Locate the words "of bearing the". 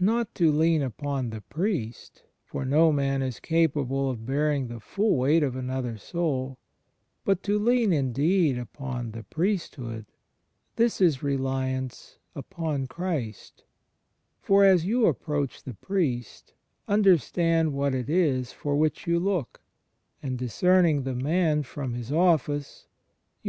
4.10-4.80